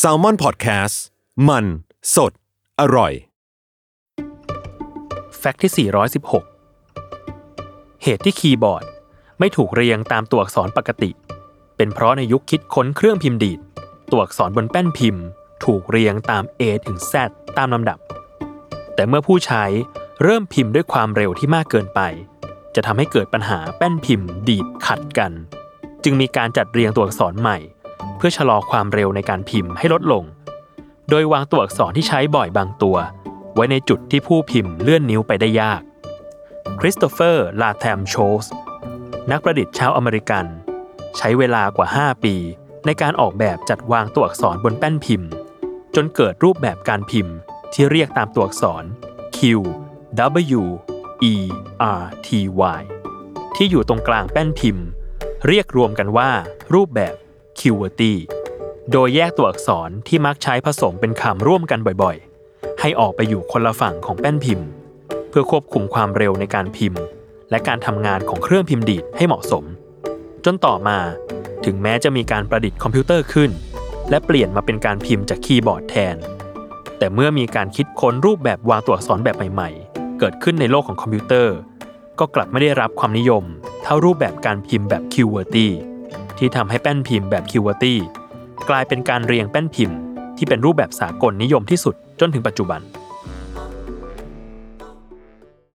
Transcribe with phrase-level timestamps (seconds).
[0.00, 0.96] s a l ม o n PODCAST
[1.48, 1.64] มัน
[2.14, 2.32] สด
[2.80, 3.12] อร่อย
[5.38, 8.84] แฟกต์ที่ 416 เหตุที่คีย์บอร์ด
[9.38, 11.10] ไม่ถูกเรียงตามตัวอักษรปกติ
[11.76, 13.60] เป็นเพราะในยุคคิดค้นเครื่องพิมพ์ดีด
[14.10, 15.24] ตัวอักษรบนแป้นพิมพ์
[15.64, 17.14] ถูกเรียงตาม A ถึง Z
[17.56, 17.98] ตามลำดับ
[18.94, 19.64] แต่เมื่อผู้ใช้
[20.22, 22.00] เริ่มพิมพ์ด้วยความเร็วที่มากเกินไป
[22.74, 25.32] จะทำให้เกิดปัญหาแป้นพิมพ์ดีดขัดกัน
[26.04, 27.58] จึงมีการจัดเรียงตัวอักษรใหม่
[28.20, 30.24] เพื่อชะลอความเร็วในการพิมพ์ให้ลดลง
[31.10, 32.96] โดยวางตัวอักษรที่ใช้บ่อยบางตัว
[33.54, 35.82] ไว้ในจุดที่ผู้พิมพ์เลื่อนนิ้วไปได้ยาก
[36.80, 38.46] คริสโตเฟอร์ ลาแทมโชส
[39.30, 40.44] นักประดิษฐ์ชาวอเมริกัน
[41.16, 42.34] ใช้เวลากว่า 5 ปี
[42.86, 45.30] ในการออกแบบจัดวางตัวอักษรบนแป้นพิมพ์
[45.94, 47.34] จนเกิดรูปแบบการพิมพ์
[47.72, 48.84] ที่เรียกตามตัวอักษร
[49.36, 49.38] Q
[50.58, 50.62] W
[51.32, 51.34] E
[52.00, 52.28] R T
[52.78, 52.82] Y
[53.56, 54.86] ที่อยู่ตรงกลางแป้นพิมพ์
[55.46, 56.30] เรียกรวมกันว่า
[56.74, 57.14] รูปแบบ
[57.60, 58.14] QWERTY
[58.92, 64.68] โดยแยกตัวอักษรที่มักใช้ผสมเป็นคำร่วมกันบ่อยๆ ให้ออกไปอยู่คนละฝั่งของแป้นพิมพ์
[65.30, 67.02] เพื่อควบคุมความเร็วในการพิมพ์
[67.50, 69.64] และการทำงานของเครื่องพิมพ์ดีดให้เหมาะสม
[70.44, 70.98] จนต่อมา
[71.64, 73.50] ถึงแม้จะมีการประดิษฐ์คอมพิวเตอร์ขึ้น
[74.10, 76.16] และเปลี่ยนมาเป็นการพิมพ์จากคีย์บอร์ดแทน
[76.98, 81.56] แต่เมื่อมีการคิดค้นรูปแบบวางตัวอักษรแบบใหม่ ๆ เกิดขึ้นในโลกของคอมพิวเตอร์
[82.18, 83.44] ก็กลับไม่ได้รับความนิยม
[83.82, 85.68] เท่ารูปแบบการพิมพ์แบบ QWERTY
[86.40, 87.98] ที่ทำให้แป้นพิมพ์แบบ QWERTY
[88.68, 89.96] กลายเป็นการเรียงแป้นพิมพ์
[90.36, 92.80] ที่เป็นรูปแบบสากลนิยมที่สุดจนถึงปัจจุบัน